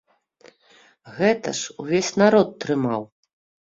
[1.19, 3.11] Гэта ж увесь народ трымаў.